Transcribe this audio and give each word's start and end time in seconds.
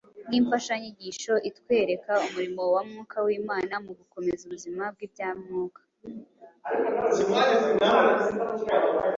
nk’imfashanyigisho 0.27 1.33
itwereka 1.49 2.11
umurimo 2.27 2.61
wa 2.73 2.81
Mwuka 2.87 3.17
w’Imana 3.25 3.73
mu 3.85 3.91
gukomeza 3.99 4.41
ubuzima 4.47 4.83
bw’ibya 4.93 5.29
Mwuka. 5.39 5.81